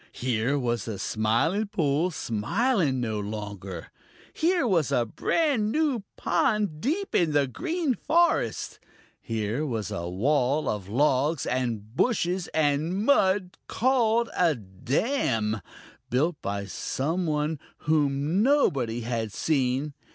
[0.13, 3.91] Here was the Smiling Pool smiling no longer.
[4.33, 8.79] Here was a brand new pond deep in the Green Forest.
[9.21, 15.61] Here was a wall of logs and bushes and mud called a dam,
[16.09, 19.93] built by some one whom nobody had seen.